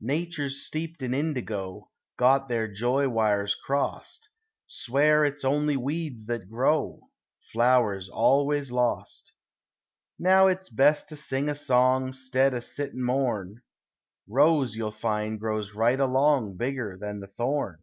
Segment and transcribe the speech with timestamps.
[0.00, 4.30] Natures steeped in indigo; Got their joy wires crossed;
[4.66, 7.10] Swear it's only weeds that grow;
[7.52, 9.34] Flowers always lost.
[10.18, 13.60] Now it's best to sing a song 'Stead o' sit and mourn;
[14.26, 17.76] Rose you'll find grows right along Bigger than the thorn.